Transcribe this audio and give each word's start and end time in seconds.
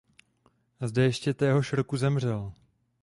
Zde 0.81 1.01
ještě 1.03 1.33
téhož 1.33 1.73
roku 1.73 1.97
zemřel. 1.97 2.53